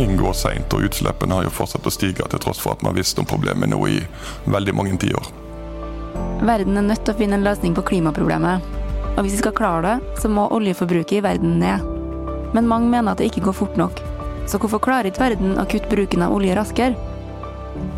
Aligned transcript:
ting 0.00 0.16
går 0.16 0.32
seint, 0.32 0.72
og 0.72 0.86
utslippene 0.88 1.36
har 1.36 1.44
jo 1.44 1.52
fortsatt 1.52 1.84
å 1.84 1.92
stige 1.92 2.24
til 2.32 2.40
tross 2.40 2.60
for 2.62 2.72
at 2.72 2.84
man 2.84 2.96
har 2.96 3.20
om 3.20 3.28
problemet 3.28 3.68
nå 3.68 3.80
i 3.88 3.98
veldig 4.48 4.74
mange 4.76 4.96
tiår. 5.02 5.28
Verden 6.40 6.80
er 6.80 6.86
nødt 6.86 7.04
til 7.04 7.12
å 7.12 7.18
finne 7.18 7.36
en 7.36 7.44
løsning 7.44 7.74
på 7.76 7.84
klimaproblemet. 7.90 8.64
Og 9.10 9.20
hvis 9.26 9.36
vi 9.36 9.42
skal 9.42 9.56
klare 9.58 9.82
det, 9.84 10.20
så 10.22 10.30
må 10.32 10.46
oljeforbruket 10.56 11.18
i 11.18 11.24
verden 11.26 11.58
ned. 11.60 11.84
Men 12.54 12.70
mange 12.70 12.88
mener 12.88 13.12
at 13.12 13.20
det 13.20 13.28
ikke 13.28 13.44
går 13.50 13.58
fort 13.60 13.76
nok. 13.76 14.00
Så 14.48 14.58
hvorfor 14.58 14.80
klarer 14.82 15.10
ikke 15.10 15.26
verden 15.26 15.60
å 15.60 15.68
kutte 15.68 15.92
bruken 15.92 16.24
av 16.24 16.32
olje 16.32 16.56
raskere? 16.56 17.09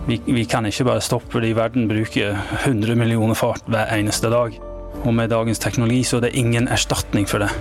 Vi, 0.06 0.18
vi 0.26 0.44
kan 0.44 0.66
ikke 0.66 0.86
bare 0.88 1.02
stoppe 1.04 1.30
fordi 1.36 1.52
verden 1.56 1.88
bruker 1.90 2.36
100 2.64 2.96
millioner 2.98 3.38
fart 3.38 3.66
hver 3.70 3.92
eneste 3.94 4.30
dag. 4.32 4.58
Og 5.02 5.14
med 5.14 5.30
dagens 5.30 5.62
teknologi 5.62 6.02
så 6.04 6.18
er 6.18 6.26
det 6.26 6.36
ingen 6.38 6.68
erstatning 6.68 7.28
for 7.28 7.42
det. 7.42 7.52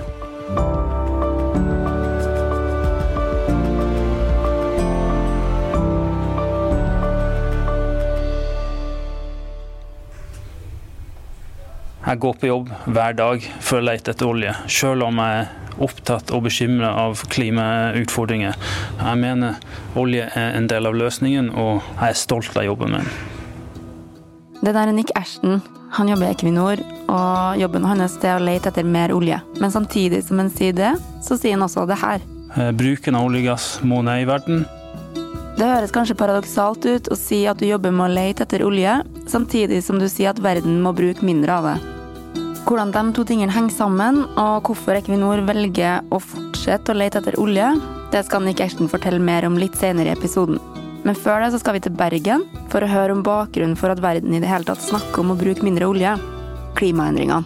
Jeg 12.01 12.20
går 12.20 12.34
på 12.41 12.48
jobb 12.49 12.70
hver 12.91 13.13
dag 13.15 13.43
for 13.63 13.77
å 13.77 13.85
lete 13.85 14.12
etter 14.12 14.27
olje, 14.27 14.51
selv 14.67 15.05
om 15.05 15.20
jeg 15.21 15.45
opptatt 15.80 16.31
og 16.35 16.45
bekymra 16.48 16.93
av 17.05 17.21
klimautfordringer. 17.31 18.57
Jeg 18.99 19.21
mener 19.21 19.59
olje 19.99 20.27
er 20.35 20.57
en 20.57 20.67
del 20.71 20.89
av 20.89 20.98
løsningen, 20.98 21.52
og 21.55 21.79
jeg 21.99 22.09
er 22.09 22.20
stolt 22.20 22.57
av 22.57 22.67
jobben 22.67 22.98
min. 22.98 23.13
Det 24.62 24.76
der 24.76 24.87
er 24.87 24.93
Nick 24.93 25.13
Ashton. 25.18 25.62
Han 25.91 26.07
jobber 26.07 26.29
i 26.29 26.32
Equinor, 26.32 26.79
og 27.12 27.57
jobben 27.60 27.84
hans 27.84 28.20
er 28.23 28.37
å 28.37 28.43
lete 28.43 28.70
etter 28.71 28.87
mer 28.87 29.12
olje. 29.12 29.41
Men 29.60 29.73
samtidig 29.73 30.21
som 30.23 30.40
han 30.40 30.51
sier 30.54 30.76
det, 30.77 30.93
så 31.26 31.35
sier 31.35 31.57
han 31.57 31.65
også 31.65 31.88
det 31.90 31.98
her. 31.99 32.23
Eh, 32.55 32.71
bruken 32.71 33.17
av 33.17 33.27
oljegass 33.27 33.79
må 33.84 33.99
ned 34.05 34.23
i 34.23 34.29
verden. 34.29 34.63
Det 35.57 35.67
høres 35.67 35.91
kanskje 35.93 36.15
paradoksalt 36.17 36.85
ut 36.88 37.10
å 37.12 37.17
si 37.20 37.43
at 37.49 37.60
du 37.60 37.67
jobber 37.67 37.91
med 37.91 38.07
å 38.07 38.13
lete 38.15 38.48
etter 38.48 38.63
olje, 38.63 39.01
samtidig 39.29 39.82
som 39.84 39.99
du 39.99 40.07
sier 40.10 40.32
at 40.32 40.40
verden 40.41 40.79
må 40.84 40.95
bruke 40.95 41.27
mindre 41.27 41.57
av 41.57 41.67
det. 41.67 41.90
Hvordan 42.62 42.91
de 42.93 43.01
to 43.15 43.23
tingene 43.27 43.51
henger 43.51 43.73
sammen, 43.73 44.21
og 44.40 44.67
hvorfor 44.70 44.95
Equinor 44.95 45.41
velger 45.48 46.05
å 46.13 46.20
fortsette 46.21 46.93
å 46.93 46.98
lete 46.98 47.17
etter 47.20 47.35
olje, 47.41 47.67
det 48.13 48.21
skal 48.27 48.45
Nick 48.45 48.62
Ashton 48.63 48.91
fortelle 48.91 49.20
mer 49.20 49.48
om 49.48 49.57
litt 49.59 49.76
senere 49.79 50.12
i 50.12 50.15
episoden. 50.15 50.59
Men 51.01 51.17
før 51.17 51.41
det 51.41 51.49
så 51.55 51.62
skal 51.62 51.76
vi 51.76 51.82
til 51.82 51.95
Bergen 51.98 52.45
for 52.70 52.85
å 52.85 52.91
høre 52.91 53.15
om 53.15 53.23
bakgrunnen 53.26 53.73
for 53.79 53.89
at 53.89 54.04
verden 54.04 54.35
i 54.37 54.43
det 54.43 54.51
hele 54.51 54.67
tatt 54.67 54.84
snakker 54.85 55.23
om 55.23 55.34
å 55.34 55.39
bruke 55.39 55.65
mindre 55.65 55.89
olje. 55.89 56.13
Klimaendringene. 56.77 57.41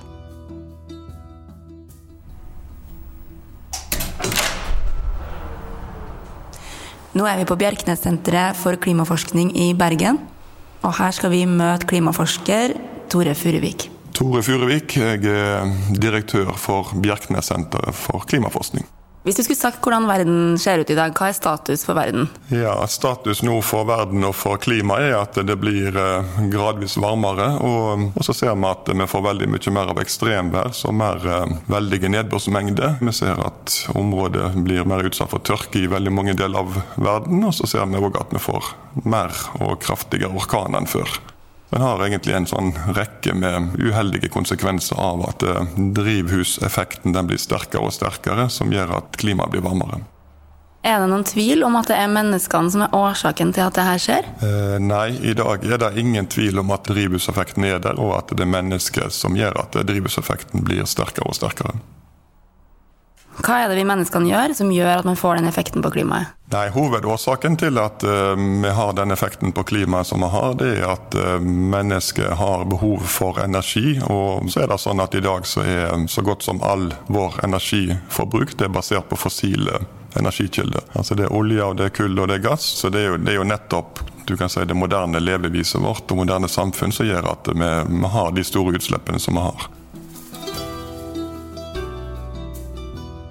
Nå 7.16 7.23
er 7.31 7.39
vi 7.39 7.47
på 7.47 7.55
Bjerknessenteret 7.55 8.59
for 8.59 8.75
klimaforskning 8.75 9.55
i 9.55 9.71
Bergen. 9.71 10.19
Og 10.83 10.97
her 10.99 11.16
skal 11.16 11.31
vi 11.31 11.45
møte 11.47 11.88
klimaforsker 11.88 12.75
Tore 13.09 13.39
Furuvik. 13.39 13.94
Tore 14.16 14.39
Furuvik, 14.45 14.95
jeg 14.95 15.25
er 15.27 15.71
direktør 15.99 16.53
for 16.55 16.94
Bjerknessenteret 17.03 17.97
for 17.99 18.23
klimaforskning. 18.30 18.85
Hvis 19.25 19.39
du 19.39 19.41
skulle 19.41 19.58
sagt 19.58 19.81
hvordan 19.81 20.05
verden 20.05 20.58
ser 20.61 20.80
ut 20.80 20.91
i 20.94 20.95
dag, 20.95 21.11
hva 21.17 21.31
er 21.31 21.35
status 21.35 21.81
for 21.83 21.97
verden? 21.97 22.27
Ja, 22.53 22.77
Status 22.88 23.41
nå 23.43 23.58
for 23.66 23.88
verden 23.89 24.21
og 24.23 24.36
for 24.38 24.61
klimaet 24.61 25.08
er 25.09 25.16
at 25.17 25.39
det 25.49 25.58
blir 25.58 25.97
eh, 25.97 26.38
gradvis 26.53 26.95
varmere. 27.02 27.49
Og, 27.58 28.05
og 28.13 28.27
så 28.27 28.38
ser 28.38 28.53
vi 28.53 28.69
at 28.69 28.93
vi 28.93 29.09
får 29.09 29.25
veldig 29.25 29.49
mye 29.49 29.75
mer 29.80 29.91
av 29.95 30.02
ekstremvær, 30.05 30.71
så 30.77 30.93
mer 30.93 31.26
eh, 31.26 31.58
veldige 31.73 32.14
nedbørsmengder. 32.14 32.99
Vi 33.02 33.17
ser 33.17 33.42
at 33.42 33.80
området 33.97 34.53
blir 34.61 34.86
mer 34.87 35.09
utsatt 35.09 35.33
for 35.33 35.43
tørke 35.43 35.82
i 35.82 35.92
veldig 35.92 36.14
mange 36.14 36.37
deler 36.37 36.61
av 36.61 36.77
verden. 36.95 37.43
Og 37.49 37.58
så 37.58 37.67
ser 37.67 37.89
vi 37.89 37.99
òg 38.05 38.21
at 38.21 38.32
vi 38.37 38.45
får 38.45 38.76
mer 39.09 39.33
og 39.58 39.80
kraftigere 39.83 40.37
orkaner 40.37 40.86
enn 40.86 40.93
før. 40.99 41.17
Den 41.75 41.83
har 41.83 41.99
egentlig 42.05 42.31
en 42.31 42.45
sånn 42.47 42.69
rekke 42.95 43.33
med 43.36 43.73
uheldige 43.75 44.30
konsekvenser 44.31 44.95
av 44.95 45.25
at 45.27 45.43
eh, 45.43 45.73
drivhuseffekten 45.97 47.11
den 47.11 47.27
blir 47.27 47.41
sterkere 47.41 47.83
og 47.83 47.91
sterkere, 47.91 48.45
som 48.47 48.71
gjør 48.71 48.93
at 49.02 49.17
klimaet 49.19 49.52
blir 49.52 49.65
varmere. 49.65 49.99
Er 50.87 51.02
det 51.03 51.09
noen 51.11 51.25
tvil 51.27 51.65
om 51.67 51.75
at 51.75 51.89
det 51.91 51.97
er 51.99 52.14
menneskene 52.15 52.71
som 52.71 52.85
er 52.85 52.95
årsaken 52.95 53.52
til 53.58 53.65
at 53.65 53.75
det 53.75 53.85
her 53.89 53.99
skjer? 53.99 54.31
Eh, 54.47 54.77
nei, 54.80 55.17
i 55.19 55.35
dag 55.35 55.67
er 55.67 55.83
det 55.83 55.91
ingen 55.99 56.31
tvil 56.31 56.64
om 56.64 56.71
at 56.71 56.87
drivhuseffekten 56.87 57.67
er 57.67 57.83
der, 57.83 57.99
og 57.99 58.15
at 58.21 58.31
det 58.31 58.47
er 58.47 58.53
mennesket 58.55 59.11
som 59.11 59.35
gjør 59.35 59.59
at 59.65 59.75
drivhuseffekten 59.75 60.64
blir 60.64 60.87
sterkere 60.87 61.27
og 61.27 61.35
sterkere. 61.35 61.75
Hva 63.43 63.59
er 63.61 63.69
det 63.71 63.79
vi 63.79 63.87
menneskene 63.87 64.29
gjør 64.31 64.53
som 64.55 64.71
gjør 64.71 65.01
at 65.01 65.07
man 65.07 65.19
får 65.19 65.39
den 65.39 65.49
effekten 65.49 65.83
på 65.83 65.91
klimaet? 65.95 66.31
Nei, 66.53 66.67
Hovedårsaken 66.71 67.57
til 67.57 67.79
at 67.81 68.05
uh, 68.05 68.37
vi 68.37 68.71
har 68.77 68.93
den 68.95 69.11
effekten 69.11 69.51
på 69.55 69.65
klimaet 69.67 70.07
som 70.07 70.21
vi 70.23 70.29
har, 70.31 70.53
det 70.59 70.69
er 70.77 70.85
at 70.93 71.17
uh, 71.17 71.39
mennesket 71.41 72.37
har 72.39 72.67
behov 72.69 73.03
for 73.09 73.41
energi. 73.43 73.97
Og 74.05 74.47
så 74.53 74.63
er 74.63 74.71
det 74.71 74.79
sånn 74.83 75.03
at 75.03 75.17
i 75.17 75.23
dag 75.25 75.47
så 75.49 75.65
er 75.65 76.07
så 76.11 76.23
godt 76.25 76.45
som 76.45 76.61
all 76.63 76.91
vår 77.11 77.41
energiforbruk 77.47 78.55
det 78.59 78.69
er 78.69 78.75
basert 78.75 79.09
på 79.09 79.19
fossile 79.19 79.81
energikilder. 80.15 80.85
Altså 80.93 81.17
Det 81.17 81.25
er 81.27 81.35
olje, 81.35 81.63
og 81.63 81.79
det 81.79 81.89
er 81.89 81.95
kull 81.97 82.19
og 82.19 82.29
det 82.29 82.39
er 82.39 82.45
gass. 82.45 82.67
Så 82.79 82.93
det 82.93 83.03
er 83.03 83.09
jo, 83.13 83.17
det 83.19 83.33
er 83.33 83.41
jo 83.41 83.49
nettopp 83.49 84.05
du 84.25 84.37
kan 84.37 84.49
si, 84.49 84.63
det 84.65 84.73
moderne 84.73 85.19
leveviset 85.19 85.81
vårt 85.81 86.09
og 86.09 86.23
moderne 86.23 86.49
samfunn 86.49 86.93
som 86.95 87.05
gjør 87.05 87.27
at 87.29 87.49
vi, 87.52 87.71
vi 87.89 88.13
har 88.15 88.31
de 88.33 88.45
store 88.45 88.79
utslippene 88.79 89.21
som 89.21 89.37
vi 89.37 89.43
har. 89.45 89.67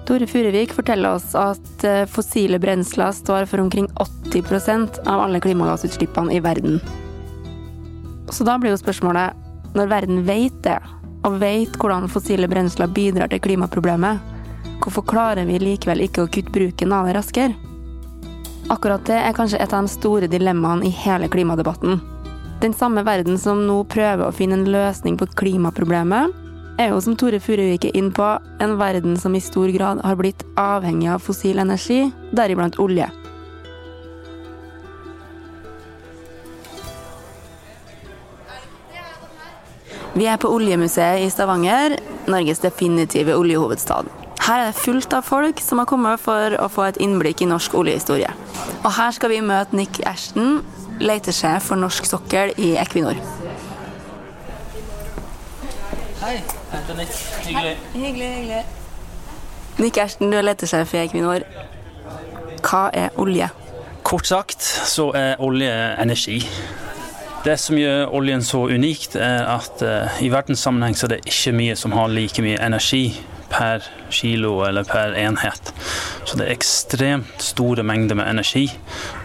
Tore 0.05 0.27
Furuvik 0.27 0.73
forteller 0.73 1.15
oss 1.17 1.31
at 1.35 1.83
eh, 1.83 2.03
fossile 2.05 2.59
brensler 2.61 3.11
står 3.11 3.47
for 3.49 3.63
omkring 3.63 3.87
80% 4.33 4.99
av 5.05 5.21
alle 5.21 5.39
klimagassutslippene 5.41 6.33
i 6.33 6.39
verden. 6.39 6.79
Så 8.29 8.45
da 8.45 8.59
blir 8.61 8.75
jo 8.75 8.77
spørsmålet, 8.77 9.33
når 9.73 9.89
verden 9.89 10.21
vet 10.27 10.61
det, 10.65 10.77
og 11.25 11.39
vet 11.41 11.73
hvordan 11.81 12.09
fossile 12.11 12.49
brensler 12.49 12.91
bidrar 12.93 13.33
til 13.33 13.41
klimaproblemet, 13.41 14.21
hvorfor 14.83 15.07
klarer 15.09 15.49
vi 15.49 15.57
likevel 15.61 16.05
ikke 16.05 16.25
å 16.25 16.29
kutte 16.29 16.53
bruken 16.53 16.93
av 16.93 17.09
det 17.09 17.17
raskere? 17.17 17.57
Akkurat 18.69 19.05
det 19.09 19.17
er 19.17 19.33
kanskje 19.37 19.61
et 19.61 19.73
av 19.73 19.85
de 19.85 19.93
store 19.93 20.29
dilemmaene 20.29 20.85
i 20.85 20.93
hele 21.01 21.29
klimadebatten. 21.33 21.97
Den 22.61 22.73
samme 22.77 23.01
verden 23.05 23.37
som 23.41 23.65
nå 23.65 23.81
prøver 23.89 24.27
å 24.27 24.33
finne 24.33 24.59
en 24.59 24.69
løsning 24.69 25.17
på 25.17 25.27
klimaproblemet, 25.37 26.44
er 26.77 26.91
jo, 26.91 27.01
som 27.01 27.15
Tore 27.19 27.39
Furuvik 27.39 27.87
er 27.89 27.95
inn 27.97 28.11
på, 28.15 28.25
en 28.61 28.75
verden 28.79 29.15
som 29.19 29.35
i 29.35 29.43
stor 29.43 29.71
grad 29.75 30.01
har 30.03 30.17
blitt 30.19 30.43
avhengig 30.59 31.09
av 31.13 31.23
fossil 31.23 31.61
energi, 31.61 32.09
deriblant 32.35 32.79
olje. 32.83 33.07
Vi 40.15 40.27
er 40.31 40.37
på 40.39 40.47
Oljemuseet 40.47 41.25
i 41.25 41.31
Stavanger, 41.31 41.97
Norges 42.31 42.61
definitive 42.63 43.35
oljehovedstad. 43.35 44.07
Her 44.45 44.61
er 44.61 44.69
det 44.69 44.79
fullt 44.79 45.11
av 45.17 45.25
folk 45.27 45.59
som 45.59 45.81
har 45.81 45.89
kommet 45.89 46.21
for 46.23 46.55
å 46.61 46.69
få 46.71 46.85
et 46.87 46.99
innblikk 47.03 47.43
i 47.43 47.49
norsk 47.49 47.75
oljehistorie. 47.75 48.29
Og 48.85 48.91
her 48.95 49.11
skal 49.17 49.33
vi 49.33 49.41
møte 49.43 49.75
Nick 49.75 49.99
Ashton, 50.07 50.61
letesjef 51.03 51.67
for 51.67 51.81
norsk 51.81 52.07
sokkel 52.07 52.53
i 52.55 52.75
Equinor. 52.79 53.19
Hei, 56.21 56.37
heter 56.71 56.97
Nick. 56.97 57.13
Hyggelig. 57.45 57.77
Hyggelig, 57.93 58.31
hyggelig. 58.35 58.63
Nick 59.77 59.97
Ersten, 59.97 60.31
du 60.31 60.37
er 60.37 60.45
letesjef 60.47 60.93
i 60.95 61.03
Equinor. 61.03 61.45
Hva 62.65 62.87
er 62.93 63.13
olje? 63.21 63.49
Kort 64.05 64.27
sagt 64.29 64.63
så 64.63 65.09
er 65.17 65.41
olje 65.43 65.71
energi. 66.01 66.39
Det 67.45 67.59
som 67.61 67.77
gjør 67.77 68.09
oljen 68.17 68.41
så 68.41 68.63
unikt, 68.71 69.15
er 69.21 69.43
at 69.51 69.81
uh, 69.85 70.21
i 70.23 70.31
verdenssammenheng 70.33 70.97
så 70.97 71.05
er 71.05 71.15
det 71.15 71.25
ikke 71.29 71.53
mye 71.53 71.75
som 71.77 71.93
har 71.93 72.09
like 72.09 72.41
mye 72.41 72.57
energi 72.57 73.03
per 73.51 73.85
kilo 74.09 74.63
eller 74.65 74.87
per 74.87 75.13
enhet. 75.19 75.73
Så 76.25 76.39
det 76.39 76.47
er 76.47 76.55
ekstremt 76.55 77.43
store 77.43 77.83
mengder 77.85 78.17
med 78.17 78.29
energi, 78.29 78.65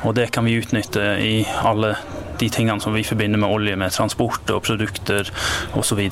og 0.04 0.16
det 0.18 0.30
kan 0.34 0.44
vi 0.44 0.58
utnytte 0.60 1.14
i 1.22 1.46
alle 1.64 1.94
de 2.40 2.48
tingene 2.52 2.80
som 2.80 2.94
vi 2.96 3.04
forbinder 3.04 3.40
med 3.40 3.48
olje, 3.48 3.76
med 3.76 3.96
transport 3.96 4.50
og 4.50 4.62
produkter 4.68 5.30
osv. 5.76 6.10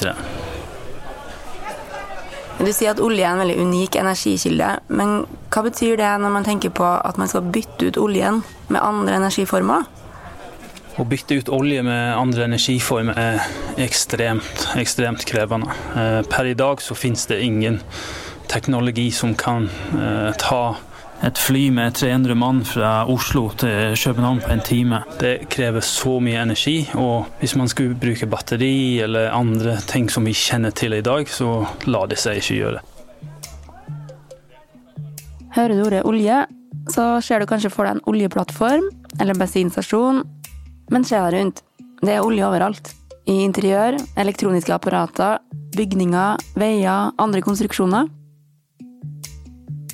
Du 2.58 2.72
sier 2.74 2.90
at 2.90 2.98
olje 2.98 3.22
er 3.22 3.30
en 3.36 3.38
veldig 3.38 3.54
unik 3.62 3.96
energikilde, 4.00 4.72
men 4.90 5.20
hva 5.54 5.62
betyr 5.62 5.94
det 6.00 6.08
når 6.18 6.32
man 6.34 6.46
tenker 6.46 6.72
på 6.74 6.86
at 6.86 7.20
man 7.20 7.30
skal 7.30 7.46
bytte 7.54 7.86
ut 7.86 8.00
oljen 8.02 8.42
med 8.66 8.82
andre 8.82 9.14
energiformer? 9.20 9.86
Å 10.98 11.06
bytte 11.06 11.38
ut 11.38 11.52
olje 11.54 11.84
med 11.86 12.16
andre 12.18 12.48
energiformer 12.48 13.14
er 13.14 13.44
ekstremt, 13.78 14.64
ekstremt 14.74 15.22
krevende. 15.30 15.70
Per 16.26 16.50
i 16.50 16.56
dag 16.58 16.82
så 16.82 16.98
finnes 16.98 17.28
det 17.30 17.38
ingen 17.46 17.78
teknologi 18.50 19.06
som 19.14 19.36
kan 19.38 19.70
ta 20.42 20.62
et 21.24 21.38
fly 21.38 21.68
med 21.74 21.96
300 21.98 22.34
mann 22.38 22.60
fra 22.64 23.04
Oslo 23.10 23.48
til 23.58 23.96
København 23.98 24.40
på 24.44 24.52
en 24.54 24.62
time. 24.64 25.00
Det 25.20 25.48
krever 25.50 25.82
så 25.84 26.18
mye 26.22 26.42
energi, 26.42 26.76
og 26.94 27.26
hvis 27.40 27.56
man 27.58 27.68
skulle 27.68 27.98
bruke 27.98 28.28
batteri 28.30 29.00
eller 29.02 29.32
andre 29.34 29.78
ting 29.90 30.10
som 30.10 30.26
vi 30.28 30.36
kjenner 30.36 30.70
til 30.70 30.94
i 30.94 31.02
dag, 31.02 31.28
så 31.28 31.66
lar 31.90 32.06
det 32.10 32.20
seg 32.22 32.38
ikke 32.38 32.58
gjøre. 32.60 32.84
Hører 35.56 35.74
du 35.74 35.84
ordet 35.88 36.04
olje, 36.06 36.44
så 36.92 37.06
ser 37.24 37.42
du 37.42 37.48
kanskje 37.50 37.72
for 37.72 37.88
deg 37.88 37.96
en 37.96 38.04
oljeplattform 38.06 38.86
eller 39.18 39.34
en 39.34 39.42
bensinstasjon, 39.42 40.22
men 40.92 41.04
se 41.04 41.18
deg 41.18 41.34
rundt. 41.34 41.64
Det 41.98 42.14
er 42.14 42.22
olje 42.22 42.46
overalt. 42.46 42.92
I 43.28 43.42
interiør, 43.42 43.98
elektroniske 44.16 44.72
apparater, 44.72 45.42
bygninger, 45.76 46.38
veier, 46.56 47.10
andre 47.18 47.42
konstruksjoner. 47.44 48.06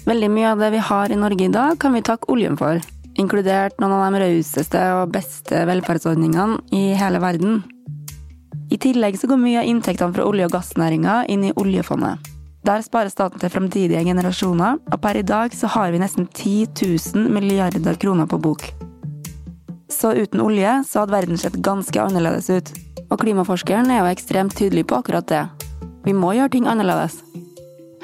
Veldig 0.05 0.29
mye 0.29 0.51
av 0.53 0.61
det 0.61 0.69
vi 0.75 0.83
har 0.85 1.13
i 1.13 1.17
Norge 1.17 1.47
i 1.47 1.53
dag, 1.53 1.79
kan 1.81 1.95
vi 1.97 2.03
takke 2.05 2.29
oljen 2.29 2.59
for, 2.61 2.77
inkludert 3.17 3.79
noen 3.81 3.95
av 3.97 4.13
de 4.13 4.21
rauseste 4.21 4.83
og 4.99 5.15
beste 5.15 5.63
velferdsordningene 5.65 6.59
i 6.77 6.91
hele 6.99 7.23
verden. 7.25 7.63
I 8.69 8.77
tillegg 8.81 9.17
så 9.17 9.31
går 9.31 9.41
mye 9.41 9.63
av 9.63 9.71
inntektene 9.71 10.13
fra 10.13 10.27
olje- 10.29 10.51
og 10.51 10.53
gassnæringa 10.53 11.23
inn 11.33 11.49
i 11.49 11.55
oljefondet. 11.57 12.21
Der 12.69 12.85
sparer 12.85 13.13
staten 13.13 13.41
til 13.41 13.53
framtidige 13.53 14.05
generasjoner, 14.05 14.77
og 14.93 15.01
per 15.01 15.17
i 15.21 15.25
dag 15.25 15.57
så 15.57 15.73
har 15.73 15.93
vi 15.93 16.05
nesten 16.05 16.29
10 16.29 16.69
000 17.17 17.33
milliarder 17.33 17.97
kroner 17.97 18.29
på 18.29 18.41
bok. 18.45 18.69
Så 19.89 20.13
uten 20.13 20.41
olje 20.45 20.83
så 20.85 21.01
hadde 21.01 21.17
verden 21.17 21.41
sett 21.41 21.61
ganske 21.65 22.01
annerledes 22.01 22.51
ut. 22.53 22.73
Og 23.09 23.21
klimaforskeren 23.21 23.89
er 23.93 24.03
jo 24.03 24.13
ekstremt 24.13 24.57
tydelig 24.57 24.89
på 24.89 25.01
akkurat 25.01 25.29
det. 25.29 25.45
Vi 26.05 26.13
må 26.13 26.37
gjøre 26.37 26.53
ting 26.53 26.69
annerledes. 26.69 27.23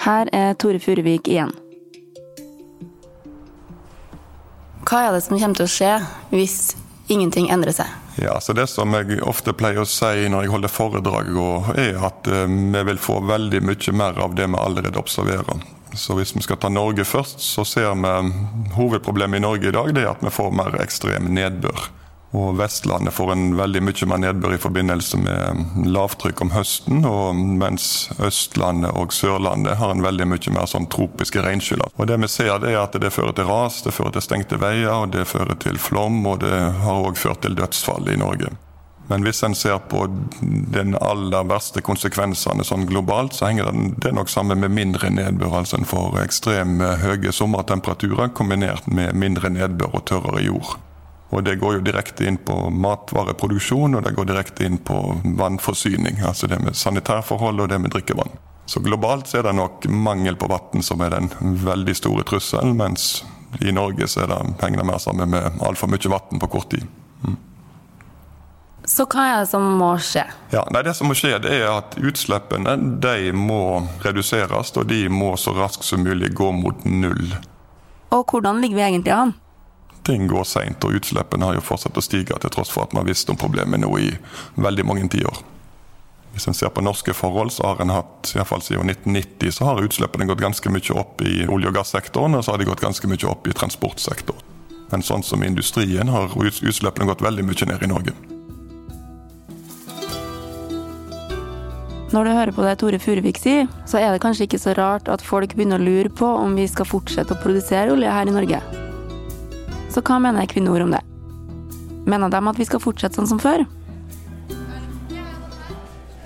Her 0.00 0.28
er 0.32 0.54
Tore 0.56 0.80
Furuvik 0.80 1.28
igjen. 1.28 1.52
Hva 4.90 5.04
er 5.06 5.12
det 5.14 5.20
som 5.22 5.36
kommer 5.38 5.54
til 5.54 5.68
å 5.68 5.70
skje 5.70 5.90
hvis 6.32 6.54
ingenting 7.14 7.46
endrer 7.54 7.76
seg? 7.76 7.90
Ja, 8.18 8.40
så 8.42 8.52
Det 8.58 8.66
som 8.66 8.90
jeg 8.98 9.20
ofte 9.22 9.54
pleier 9.54 9.84
å 9.84 9.86
si 9.86 10.26
når 10.26 10.42
jeg 10.42 10.50
holder 10.50 10.72
foredrag, 10.72 11.28
er 11.78 12.00
at 12.08 12.26
eh, 12.26 12.50
vi 12.50 12.82
vil 12.88 12.98
få 12.98 13.20
veldig 13.22 13.60
mye 13.68 13.94
mer 13.94 14.18
av 14.18 14.34
det 14.34 14.48
vi 14.50 14.58
allerede 14.58 14.98
observerer. 14.98 15.62
Så 15.94 16.18
Hvis 16.18 16.34
vi 16.34 16.42
skal 16.42 16.58
ta 16.58 16.68
Norge 16.68 17.06
først, 17.06 17.38
så 17.38 17.62
ser 17.62 17.94
vi 17.94 18.74
hovedproblemet 18.74 19.38
i 19.38 19.46
Norge 19.46 19.70
i 19.70 19.74
dag 19.78 19.94
det 19.94 20.02
er 20.02 20.10
at 20.10 20.26
vi 20.26 20.34
får 20.34 20.50
mer 20.58 20.74
ekstrem 20.82 21.30
nedbør. 21.38 21.86
Og 22.30 22.54
Vestlandet 22.60 23.14
får 23.16 23.32
en 23.32 23.56
veldig 23.58 23.80
mye 23.82 24.06
mer 24.06 24.20
nedbør 24.22 24.54
i 24.54 24.60
forbindelse 24.62 25.18
med 25.18 25.86
lavtrykk 25.90 26.44
om 26.44 26.52
høsten, 26.54 27.02
mens 27.58 27.86
Østlandet 28.22 28.94
og 28.94 29.10
Sørlandet 29.14 29.80
har 29.80 29.90
en 29.90 30.04
veldig 30.04 30.28
mye 30.30 30.54
mer 30.54 30.70
sånn 30.70 30.86
tropiske 30.94 31.42
regnskyller. 31.42 31.90
Det 32.06 32.18
vi 32.22 32.30
ser 32.30 32.62
det 32.62 32.70
er 32.70 32.84
at 32.84 32.94
det 33.02 33.10
fører 33.10 33.34
til 33.34 33.50
ras, 33.50 33.82
det 33.82 33.94
fører 33.96 34.14
til 34.14 34.26
stengte 34.28 34.60
veier, 34.62 34.92
og 34.94 35.10
det 35.16 35.26
fører 35.26 35.58
til 35.58 35.78
flom, 35.82 36.22
og 36.30 36.44
det 36.44 36.54
har 36.54 37.02
òg 37.02 37.18
ført 37.18 37.42
til 37.42 37.58
dødsfall 37.58 38.12
i 38.14 38.18
Norge. 38.20 38.52
Men 39.10 39.24
hvis 39.26 39.42
en 39.42 39.56
ser 39.58 39.80
på 39.90 40.04
den 40.70 40.94
aller 41.02 41.48
verste 41.50 41.82
konsekvensene 41.82 42.62
sånn 42.62 42.86
globalt, 42.86 43.34
så 43.34 43.48
henger 43.48 43.72
det 44.04 44.12
nok 44.14 44.30
sammen 44.30 44.62
med 44.62 44.70
mindre 44.70 45.10
nedbør. 45.10 45.64
Altså 45.64 45.80
en 45.80 45.88
får 45.88 46.20
ekstremt 46.22 46.84
høye 47.02 47.34
sommertemperaturer 47.34 48.30
kombinert 48.38 48.86
med 48.86 49.18
mindre 49.18 49.50
nedbør 49.50 49.98
og 49.98 50.06
tørrere 50.12 50.44
jord. 50.46 50.76
Og 51.30 51.44
det 51.46 51.60
går 51.60 51.76
jo 51.76 51.82
direkte 51.86 52.26
inn 52.26 52.40
på 52.42 52.56
matvareproduksjon, 52.74 53.94
og 53.94 54.06
det 54.06 54.14
går 54.16 54.30
direkte 54.32 54.66
inn 54.66 54.80
på 54.82 54.98
vannforsyning. 55.38 56.22
Altså 56.26 56.50
det 56.50 56.58
med 56.62 56.78
sanitærforhold 56.78 57.62
og 57.62 57.68
det 57.70 57.78
med 57.78 57.94
drikkevann. 57.94 58.34
Så 58.70 58.80
globalt 58.80 59.26
så 59.26 59.38
er 59.38 59.48
det 59.48 59.56
nok 59.58 59.86
mangel 59.90 60.36
på 60.38 60.46
vann 60.50 60.82
som 60.86 61.00
er 61.02 61.14
den 61.14 61.30
veldig 61.64 61.94
store 61.98 62.26
trusselen, 62.26 62.76
mens 62.78 63.24
i 63.58 63.72
Norge 63.74 64.06
så 64.06 64.24
er 64.24 64.30
det, 64.30 64.40
henger 64.60 64.82
det 64.82 64.86
mer 64.86 64.98
sammen 65.02 65.30
med 65.30 65.62
altfor 65.66 65.90
mye 65.90 66.12
vann 66.12 66.42
på 66.42 66.50
kort 66.50 66.70
tid. 66.70 66.86
Mm. 67.26 67.38
Så 68.86 69.06
hva 69.10 69.26
er 69.26 69.42
det 69.42 69.50
som 69.50 69.66
må 69.78 69.90
skje? 70.02 70.22
Ja, 70.54 70.62
nei, 70.70 70.82
Det 70.86 70.94
som 70.98 71.10
må 71.10 71.18
skje, 71.18 71.36
det 71.42 71.56
er 71.58 71.66
at 71.72 71.98
utslippene 71.98 72.76
de 73.02 73.32
må 73.34 73.82
reduseres, 74.06 74.70
og 74.76 74.86
de 74.90 75.04
må 75.10 75.34
så 75.38 75.54
raskt 75.58 75.86
som 75.86 76.06
mulig 76.06 76.32
gå 76.34 76.50
mot 76.54 76.86
null. 76.86 77.34
Og 78.10 78.26
hvordan 78.26 78.62
ligger 78.62 78.80
vi 78.80 78.86
egentlig 78.86 79.14
an? 79.14 79.34
Ting 80.06 80.26
går 80.30 80.44
seint, 80.48 80.84
og 80.84 80.96
utslippene 81.00 81.48
har 81.48 81.58
jo 81.58 81.64
fortsatt 81.64 81.98
å 81.98 82.04
stige 82.04 82.38
til 82.40 82.52
tross 82.52 82.72
for 82.72 82.86
at 82.86 82.94
man 82.94 83.04
har 83.04 83.12
visst 83.12 83.30
om 83.30 83.38
problemet 83.40 83.82
nå 83.82 83.90
i 84.00 84.10
veldig 84.56 84.86
mange 84.88 85.08
tiår. 85.12 85.42
Hvis 86.32 86.46
en 86.46 86.54
ser 86.54 86.70
på 86.70 86.82
norske 86.84 87.14
forhold, 87.16 87.50
så 87.52 87.72
har 87.72 87.82
en 87.82 87.90
hatt, 87.90 88.30
iallfall 88.36 88.62
siden 88.62 88.90
1990, 88.92 89.56
så 89.56 89.66
har 89.66 89.82
utslippene 89.82 90.28
gått 90.30 90.42
ganske 90.42 90.70
mye 90.70 90.98
opp 91.00 91.22
i 91.26 91.46
olje- 91.46 91.72
og 91.72 91.78
gassektoren, 91.80 92.38
og 92.38 92.44
så 92.44 92.54
har 92.54 92.62
de 92.62 92.68
gått 92.70 92.84
ganske 92.84 93.10
mye 93.10 93.30
opp 93.30 93.50
i 93.50 93.56
transportsektoren. 93.56 94.46
Men 94.90 95.04
sånn 95.06 95.22
som 95.22 95.42
industrien 95.46 96.10
har 96.10 96.30
utslippene 96.34 97.06
gått 97.10 97.22
veldig 97.22 97.46
mye 97.46 97.70
ned 97.70 97.82
i 97.82 97.90
Norge. 97.90 98.14
Når 102.10 102.26
du 102.26 102.30
hører 102.34 102.54
på 102.54 102.62
det 102.66 102.72
Tore 102.80 102.98
Furuvik 102.98 103.38
sier, 103.38 103.68
så 103.86 104.00
er 104.00 104.10
det 104.10 104.22
kanskje 104.24 104.48
ikke 104.48 104.58
så 104.58 104.74
rart 104.74 105.06
at 105.06 105.22
folk 105.22 105.54
begynner 105.54 105.78
å 105.78 105.86
lure 105.86 106.10
på 106.10 106.26
om 106.26 106.58
vi 106.58 106.66
skal 106.66 106.88
fortsette 106.90 107.36
å 107.36 107.42
produsere 107.42 107.94
olje 107.94 108.10
her 108.10 108.26
i 108.26 108.34
Norge. 108.34 108.79
Så 109.90 110.02
hva 110.06 110.20
mener 110.22 110.46
Equinor 110.46 110.84
om 110.84 110.94
det? 110.94 111.02
Mener 112.06 112.30
de 112.30 112.40
at 112.48 112.58
vi 112.58 112.66
skal 112.68 112.82
fortsette 112.82 113.18
sånn 113.18 113.28
som 113.30 113.42
før? 113.42 113.64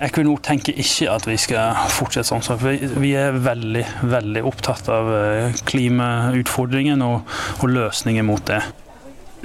Equinor 0.05 0.41
tenker 0.43 0.75
ikke 0.77 1.07
at 1.09 1.25
vi 1.25 1.37
skal 1.39 1.77
fortsette 1.95 2.27
sånn. 2.29 2.43
som 2.45 2.59
før. 2.61 2.77
vi 3.01 3.13
er 3.17 3.37
veldig, 3.39 3.85
veldig 4.11 4.43
opptatt 4.45 4.89
av 4.91 5.09
eh, 5.15 5.61
klimautfordringen 5.65 7.01
og, 7.05 7.37
og 7.61 7.71
løsninger 7.71 8.27
mot 8.27 8.43
det. 8.45 8.61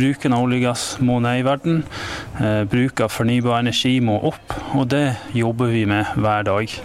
Bruken 0.00 0.34
av 0.36 0.44
olje 0.44 0.60
og 0.60 0.66
gass 0.68 0.84
må 1.04 1.18
ned 1.22 1.40
i 1.40 1.46
verden. 1.46 1.82
Eh, 2.40 2.62
bruk 2.68 3.00
av 3.04 3.14
fornybar 3.14 3.60
energi 3.62 3.96
må 4.04 4.18
opp, 4.30 4.56
og 4.76 4.88
det 4.92 5.06
jobber 5.36 5.72
vi 5.72 5.86
med 5.88 6.12
hver 6.20 6.44
dag. 6.48 6.76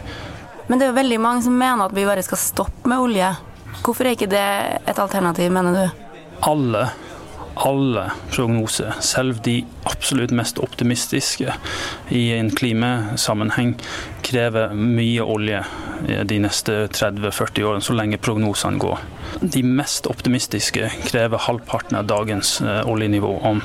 Men 0.70 0.80
det 0.80 0.88
er 0.88 0.94
jo 0.94 1.00
veldig 1.02 1.20
mange 1.22 1.46
som 1.46 1.58
mener 1.58 1.90
at 1.90 1.96
vi 1.96 2.08
bare 2.08 2.24
skal 2.26 2.42
stoppe 2.42 2.90
med 2.90 3.02
olje. 3.02 3.34
Hvorfor 3.82 4.08
er 4.08 4.16
ikke 4.16 4.32
det 4.32 4.46
et 4.88 5.02
alternativ, 5.02 5.52
mener 5.54 5.76
du? 5.78 6.06
Alle 6.46 6.88
alle 7.56 8.10
prognoser, 8.32 8.94
selv 9.02 9.42
de 9.46 9.60
absolutt 9.88 10.34
mest 10.36 10.60
optimistiske 10.60 11.54
i 12.10 12.24
en 12.36 12.52
klimasammenheng, 12.52 13.76
krever 14.26 14.74
mye 14.76 15.24
olje 15.24 15.64
de 16.28 16.40
neste 16.44 16.86
30-40 16.88 17.64
årene, 17.64 17.82
så 17.82 17.96
lenge 17.96 18.20
prognosene 18.22 18.80
går. 18.82 19.00
De 19.42 19.64
mest 19.64 20.08
optimistiske 20.08 20.90
krever 21.08 21.42
halvparten 21.48 21.98
av 22.00 22.10
dagens 22.10 22.60
eh, 22.62 22.82
oljenivå 22.90 23.32
om 23.48 23.62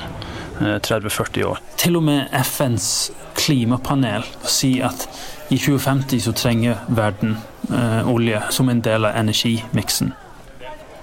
30-40 0.59 1.41
eh, 1.41 1.49
år. 1.51 1.61
Til 1.81 1.99
og 1.99 2.07
med 2.07 2.33
FNs 2.43 3.11
klimapanel 3.37 4.25
sier 4.45 4.91
at 4.91 5.07
i 5.51 5.57
2050 5.59 6.25
så 6.27 6.33
trenger 6.37 6.83
verden 6.87 7.37
eh, 7.69 8.07
olje 8.09 8.41
som 8.55 8.69
en 8.71 8.83
del 8.83 9.07
av 9.09 9.17
energimiksen. 9.19 10.13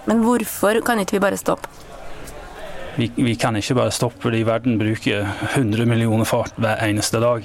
Men 0.09 0.25
hvorfor 0.25 0.81
kan 0.87 1.01
ikke 1.03 1.19
vi 1.19 1.25
bare 1.27 1.41
stoppe? 1.41 1.69
Vi, 2.99 3.11
vi, 3.15 3.37
kan 3.39 3.55
ikke 3.55 3.77
bare 3.79 3.95
stoppe 3.95 4.25
fordi 4.27 4.41
verden 4.43 4.79
bruker 4.81 5.29
100 5.55 5.87
millioner 5.87 6.27
fart 6.27 6.57
hver 6.59 6.81
eneste 6.83 7.21
dag. 7.23 7.45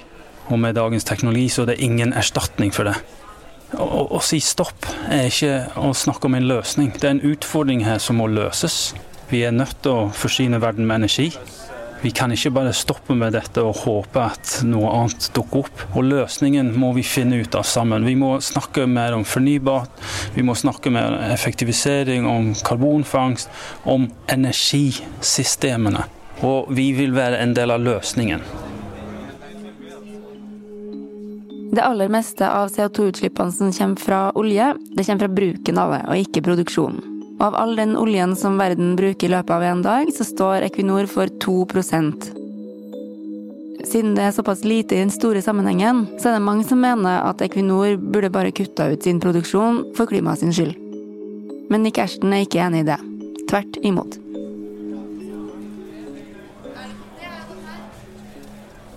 Og 0.50 0.58
med 0.60 0.74
dagens 0.76 1.06
teknologi 1.06 1.46
så 1.54 1.64
er 1.64 1.74
det 1.74 1.84
ingen 1.86 2.14
erstatning 2.18 2.74
for 2.74 2.90
det. 2.90 2.96
Å, 3.78 3.86
å, 3.86 4.02
å 4.18 4.22
si 4.26 4.40
stopp 4.42 4.88
er 5.14 5.30
ikke 5.30 5.54
å 5.78 5.94
snakke 5.98 6.30
om 6.30 6.40
en 6.40 6.50
løsning. 6.50 6.90
Det 6.98 7.06
er 7.06 7.16
en 7.16 7.28
utfordring 7.36 7.86
her 7.86 8.02
som 8.02 8.18
må 8.18 8.28
løses. 8.34 8.96
Vi 9.30 9.44
er 9.46 9.54
nødt 9.54 9.78
til 9.86 9.94
å 9.94 10.10
forsyne 10.18 10.62
verden 10.62 10.90
med 10.90 11.04
energi. 11.04 11.30
Vi 12.04 12.12
kan 12.12 12.32
ikke 12.36 12.52
bare 12.52 12.74
stoppe 12.76 13.16
med 13.16 13.32
dette 13.32 13.62
og 13.64 13.78
håpe 13.86 14.20
at 14.20 14.58
noe 14.68 14.90
annet 14.92 15.30
dukker 15.32 15.62
opp. 15.64 15.84
Og 15.96 16.04
løsningen 16.04 16.74
må 16.76 16.90
vi 16.98 17.06
finne 17.08 17.40
ut 17.40 17.56
av 17.56 17.64
sammen. 17.64 18.04
Vi 18.04 18.18
må 18.20 18.34
snakke 18.44 18.84
mer 18.92 19.16
om 19.16 19.24
fornybart, 19.24 20.04
vi 20.36 20.44
må 20.44 20.52
snakke 20.60 20.92
mer 20.92 21.16
om 21.16 21.24
effektivisering, 21.32 22.28
om 22.28 22.52
karbonfangst, 22.68 23.48
om 23.88 24.10
energisystemene. 24.28 26.04
Og 26.44 26.68
vi 26.76 26.90
vil 26.98 27.16
være 27.16 27.40
en 27.40 27.56
del 27.56 27.72
av 27.72 27.88
løsningen. 27.88 28.44
Det 31.74 31.82
aller 31.88 32.12
meste 32.12 32.46
av 32.46 32.68
CO2-utslippene 32.70 33.56
som 33.56 33.72
kommer 33.74 34.04
fra 34.04 34.22
olje, 34.38 34.74
det 34.92 35.08
kommer 35.08 35.24
fra 35.24 35.36
bruken 35.40 35.80
av 35.82 35.96
det, 35.96 36.04
og 36.12 36.28
ikke 36.28 36.44
produksjonen. 36.52 37.13
Og 37.40 37.44
av 37.50 37.58
all 37.60 37.76
den 37.76 37.98
oljen 38.00 38.36
som 38.40 38.60
verden 38.62 38.96
bruker 39.00 39.28
i 39.28 39.34
løpet 39.34 39.56
av 39.56 39.66
en 39.68 39.84
dag, 39.86 40.14
så 40.14 40.28
står 40.28 40.70
Equinor 40.70 41.10
for 41.12 41.32
2% 41.44 42.32
Siden 43.84 44.14
det 44.16 44.24
er 44.24 44.32
såpass 44.32 44.64
lite 44.64 44.96
i 44.96 45.02
den 45.02 45.12
store 45.12 45.42
sammenhengen, 45.44 46.06
så 46.16 46.30
er 46.30 46.38
det 46.38 46.46
mange 46.46 46.64
som 46.64 46.80
mener 46.80 47.20
at 47.28 47.44
Equinor 47.44 47.98
burde 48.00 48.32
bare 48.32 48.56
kutta 48.56 48.88
ut 48.94 49.04
sin 49.04 49.20
produksjon 49.20 49.84
for 49.98 50.08
klimaet 50.08 50.40
sin 50.40 50.56
skyld. 50.56 50.78
Men 51.70 51.84
Nick 51.84 52.00
Ashton 52.00 52.32
er 52.32 52.48
ikke 52.48 52.64
enig 52.64 52.86
i 52.86 52.92
det. 52.94 53.00
Tvert 53.52 53.82
imot. 53.84 54.23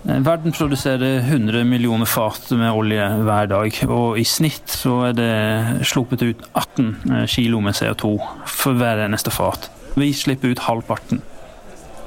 Verden 0.07 0.53
produserer 0.55 1.19
100 1.19 1.63
millioner 1.67 2.07
fat 2.07 2.51
med 2.55 2.71
olje 2.71 3.07
hver 3.27 3.49
dag, 3.51 3.79
og 3.91 4.19
i 4.19 4.23
snitt 4.23 4.71
så 4.71 5.01
er 5.09 5.17
det 5.17 5.87
sluppet 5.87 6.23
ut 6.23 6.45
18 6.53 6.93
eh, 7.11 7.25
kilo 7.27 7.59
med 7.63 7.75
CO2 7.75 8.13
for 8.47 8.77
hver 8.79 9.03
eneste 9.03 9.33
fat. 9.35 9.67
Vi 9.97 10.13
slipper 10.15 10.53
ut 10.53 10.63
halvparten. 10.67 11.23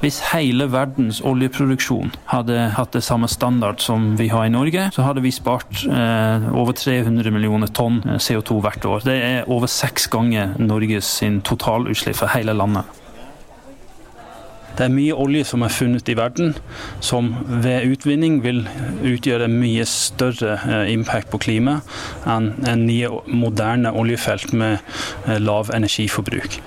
Hvis 0.01 0.17
hele 0.31 0.65
verdens 0.73 1.19
oljeproduksjon 1.21 2.15
hadde 2.31 2.55
hatt 2.73 2.95
det 2.95 3.03
samme 3.05 3.27
standard 3.29 3.83
som 3.85 4.15
vi 4.17 4.31
har 4.33 4.47
i 4.47 4.53
Norge, 4.53 4.87
så 4.95 5.05
hadde 5.05 5.21
vi 5.21 5.29
spart 5.35 5.83
eh, 5.85 6.47
over 6.57 6.73
300 6.73 7.29
millioner 7.29 7.69
tonn 7.69 8.01
eh, 8.07 8.17
CO2 8.17 8.57
hvert 8.65 8.87
år. 8.89 9.05
Det 9.05 9.19
er 9.21 9.45
over 9.51 9.69
seks 9.69 10.09
ganger 10.09 10.57
Norges 10.57 11.19
totalutslipp 11.45 12.17
for 12.17 12.33
hele 12.33 12.57
landet. 12.57 13.00
Det 14.77 14.85
er 14.87 14.93
mye 14.93 15.15
olje 15.17 15.45
som 15.47 15.65
er 15.65 15.73
funnet 15.73 16.09
i 16.09 16.17
verden, 16.17 16.55
som 17.03 17.33
ved 17.63 17.87
utvinning 17.91 18.41
vil 18.45 18.63
utgjøre 19.05 19.49
mye 19.51 19.85
større 19.89 20.57
eh, 20.65 20.91
impact 20.93 21.31
på 21.31 21.41
klimaet 21.47 22.27
enn 22.29 22.53
en 22.67 22.85
nye, 22.87 23.09
moderne 23.27 23.91
oljefelt 23.91 24.53
med 24.57 24.77
eh, 25.27 25.39
lav 25.41 25.73
energiforbruk. 25.75 26.61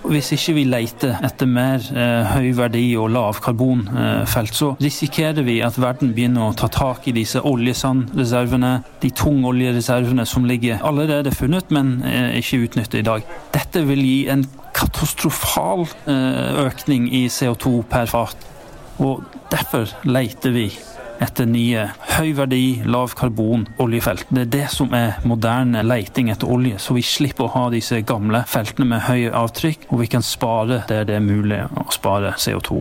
Hvis 0.00 0.30
ikke 0.32 0.54
vi 0.56 0.62
leter 0.64 1.18
etter 1.26 1.48
mer 1.48 1.82
eh, 1.92 2.30
høy 2.32 2.54
verdi 2.56 2.84
og 2.96 3.10
lav 3.12 3.40
karbonfelt, 3.44 4.56
så 4.56 4.70
risikerer 4.80 5.44
vi 5.44 5.58
at 5.64 5.76
verden 5.80 6.14
begynner 6.16 6.48
å 6.48 6.56
ta 6.56 6.70
tak 6.72 7.04
i 7.10 7.14
disse 7.16 7.42
oljesandreservene, 7.44 8.72
de 9.02 9.10
tungoljereservene 9.20 10.24
som 10.26 10.48
ligger 10.48 10.80
allerede 10.88 11.34
funnet, 11.36 11.68
men 11.74 11.98
eh, 12.08 12.38
ikke 12.40 12.62
utnyttet 12.64 13.02
i 13.02 13.06
dag. 13.10 13.28
Dette 13.52 13.84
vil 13.90 14.00
gi 14.06 14.18
en 14.32 14.46
katastrofal 14.80 15.84
eh, 16.08 16.62
økning 16.66 17.08
i 17.12 17.26
CO2 17.28 17.82
per 17.90 18.08
fat. 18.10 18.48
Og 19.00 19.22
derfor 19.52 19.90
leter 20.08 20.54
vi 20.56 20.68
etter 21.20 21.44
nye 21.48 21.84
høy 22.14 22.30
verdi, 22.36 22.80
lav 22.88 23.12
karbon 23.16 23.66
oljefelt. 23.80 24.24
Det 24.32 24.46
er 24.46 24.52
det 24.54 24.68
som 24.72 24.94
er 24.96 25.18
moderne 25.28 25.82
leiting 25.84 26.30
etter 26.32 26.48
olje, 26.48 26.78
så 26.80 26.96
vi 26.96 27.04
slipper 27.04 27.46
å 27.46 27.52
ha 27.56 27.66
disse 27.74 28.00
gamle 28.08 28.42
feltene 28.48 28.88
med 28.88 29.04
høye 29.08 29.34
avtrykk, 29.36 29.90
og 29.90 30.00
vi 30.00 30.08
kan 30.14 30.24
spare 30.24 30.82
der 30.88 31.04
det 31.08 31.18
er 31.18 31.24
mulig 31.24 31.60
å 31.76 31.86
spare 31.92 32.32
CO2. 32.40 32.80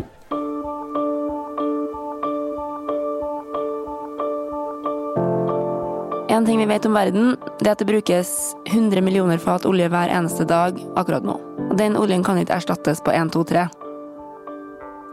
En 6.30 6.46
ting 6.48 6.62
vi 6.62 6.70
vet 6.70 6.86
om 6.88 6.96
verden, 6.96 7.34
det 7.60 7.68
er 7.68 7.74
at 7.74 7.82
det 7.84 7.90
brukes 7.90 8.32
100 8.70 9.04
millioner 9.04 9.42
fat 9.44 9.68
olje 9.68 9.90
hver 9.92 10.14
eneste 10.14 10.48
dag 10.48 10.80
akkurat 10.96 11.26
nå. 11.28 11.49
Og 11.70 11.78
den 11.78 11.98
oljen 11.98 12.26
kan 12.26 12.40
ikke 12.42 12.58
erstattes 12.58 13.02
på 13.06 13.14
1, 13.14 13.32
2, 13.36 13.44
3. 13.54 13.68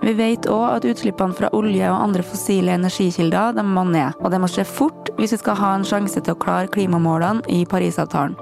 Vi 0.07 0.13
vet 0.15 0.47
òg 0.53 0.65
at 0.77 0.87
utslippene 0.87 1.35
fra 1.35 1.49
olje 1.57 1.87
og 1.91 2.03
andre 2.05 2.25
fossile 2.25 2.77
energikilder 2.77 3.57
de 3.57 3.65
må 3.67 3.87
ned, 3.89 4.17
og 4.21 4.31
det 4.31 4.41
må 4.43 4.49
skje 4.51 4.67
fort 4.69 5.11
hvis 5.17 5.33
vi 5.35 5.41
skal 5.41 5.59
ha 5.59 5.73
en 5.75 5.87
sjanse 5.89 6.21
til 6.21 6.37
å 6.37 6.41
klare 6.41 6.71
klimamålene 6.73 7.43
i 7.51 7.65
Parisavtalen. 7.69 8.37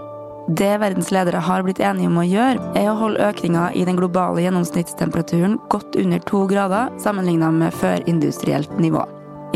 Det 0.44 0.75
verdens 0.76 1.09
ledere 1.14 1.40
har 1.40 1.62
blitt 1.64 1.80
enige 1.80 2.11
om 2.11 2.18
å 2.21 2.26
gjøre, 2.26 2.61
er 2.76 2.90
å 2.90 2.99
holde 3.00 3.30
økninga 3.30 3.71
i 3.73 3.87
den 3.88 3.97
globale 3.97 4.42
gjennomsnittstemperaturen 4.44 5.56
godt 5.73 5.97
under 5.97 6.21
to 6.28 6.42
grader 6.50 6.92
sammenligna 7.00 7.49
med 7.54 7.73
førindustrielt 7.73 8.75
nivå. 8.76 9.06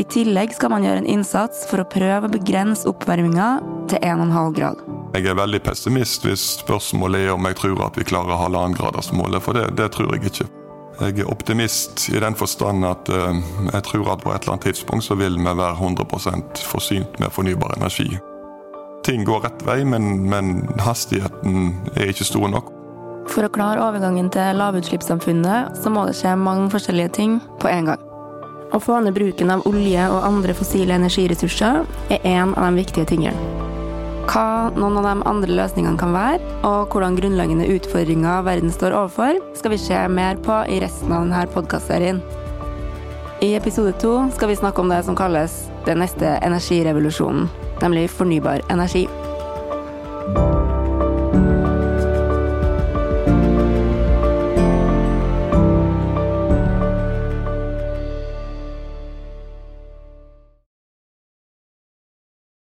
I 0.00 0.06
tillegg 0.08 0.54
skal 0.56 0.72
man 0.72 0.86
gjøre 0.86 1.02
en 1.02 1.10
innsats 1.18 1.66
for 1.68 1.82
å 1.82 1.90
prøve 1.92 2.30
å 2.30 2.32
begrense 2.32 2.88
oppvarminga 2.88 3.50
til 3.90 4.00
1,5 4.00 4.56
grad. 4.56 4.80
Jeg 5.14 5.24
er 5.24 5.38
veldig 5.38 5.62
pessimist 5.64 6.26
hvis 6.26 6.44
spørsmålet 6.60 7.26
er 7.26 7.34
om 7.34 7.46
jeg 7.48 7.56
tror 7.56 7.86
at 7.86 7.96
vi 7.96 8.06
klarer 8.06 8.40
halvannengradersmålet, 8.42 9.42
for 9.42 9.56
det, 9.56 9.70
det 9.78 9.90
tror 9.94 10.12
jeg 10.14 10.28
ikke. 10.28 10.48
Jeg 10.98 11.22
er 11.22 11.30
optimist 11.30 12.08
i 12.10 12.18
den 12.20 12.34
forstand 12.36 12.84
at 12.84 13.08
uh, 13.08 13.36
jeg 13.72 13.82
tror 13.86 14.12
at 14.12 14.24
på 14.24 14.32
et 14.34 14.42
eller 14.42 14.56
annet 14.56 14.66
tidspunkt 14.68 15.06
så 15.06 15.14
vil 15.14 15.38
vi 15.38 15.44
være 15.44 15.76
100% 15.78 16.64
forsynt 16.66 17.20
med 17.22 17.30
fornybar 17.30 17.76
energi. 17.78 18.18
Ting 19.06 19.24
går 19.24 19.44
rett 19.46 19.62
vei, 19.64 19.84
men, 19.84 20.26
men 20.28 20.66
hastigheten 20.82 21.70
er 21.96 22.10
ikke 22.10 22.26
stor 22.26 22.50
nok. 22.50 22.74
For 23.28 23.46
å 23.46 23.52
klare 23.52 23.84
overgangen 23.84 24.28
til 24.32 24.58
lavutslippssamfunnet, 24.58 25.78
så 25.78 25.92
må 25.92 26.04
det 26.08 26.16
skje 26.18 26.34
mange 26.36 26.68
forskjellige 26.74 27.14
ting 27.20 27.38
på 27.62 27.70
en 27.70 27.92
gang. 27.92 28.04
Å 28.74 28.80
få 28.82 28.98
ned 29.00 29.16
bruken 29.16 29.54
av 29.54 29.64
olje 29.70 30.10
og 30.12 30.26
andre 30.26 30.56
fossile 30.56 30.98
energiressurser 30.98 31.84
er 32.12 32.28
en 32.34 32.52
av 32.56 32.68
de 32.68 32.82
viktige 32.82 33.08
tingene. 33.08 33.67
Hva 34.28 34.68
noen 34.76 34.99
av 35.00 35.06
de 35.06 35.28
andre 35.30 35.54
løsningene 35.56 35.97
kan 35.97 36.12
være, 36.12 36.42
og 36.68 36.92
hvordan 36.92 37.16
grunnleggende 37.16 37.68
utfordringer 37.73 38.42
verden 38.44 38.68
står 38.75 38.92
overfor, 38.92 39.38
skal 39.56 39.73
vi 39.73 39.78
se 39.80 40.02
mer 40.12 40.37
på 40.44 40.58
i 40.68 40.82
resten 40.85 41.14
av 41.16 41.25
denne 41.25 41.47
podkastserien. 41.54 42.20
I 43.40 43.54
episode 43.56 43.94
to 44.02 44.18
skal 44.37 44.52
vi 44.52 44.58
snakke 44.58 44.85
om 44.85 44.92
det 44.92 45.00
som 45.06 45.16
kalles 45.16 45.70
den 45.87 46.02
neste 46.02 46.35
energirevolusjonen, 46.44 47.49
nemlig 47.80 48.11
fornybar 48.12 48.66
energi. 48.68 49.06